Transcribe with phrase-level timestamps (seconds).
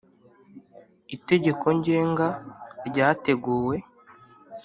[1.15, 2.27] itegeko ngenga
[2.87, 3.75] ryateguwe